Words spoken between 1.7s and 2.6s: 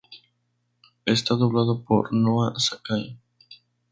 por Noa